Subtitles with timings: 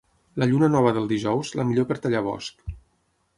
[0.43, 2.67] La lluna nova del dijous, la millor per tallar bosc.